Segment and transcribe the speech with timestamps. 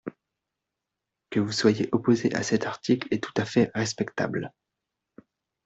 [1.29, 4.51] Que vous soyez opposé à cet article est tout à fait respectable.